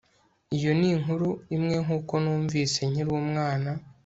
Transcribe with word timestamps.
Iyo 0.57 0.71
ni 0.79 0.87
inkuru 0.95 1.29
imwe 1.55 1.75
nkuko 1.83 2.13
numvise 2.23 2.79
nkiri 2.89 3.11
umwana 3.21 3.71